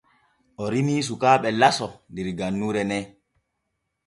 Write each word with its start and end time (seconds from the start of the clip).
O 0.61 0.63
rimii 0.73 1.03
sukaaɓe 1.07 1.49
laso 1.59 1.87
der 2.13 2.27
gannuure 2.37 2.83
ne. 2.89 2.99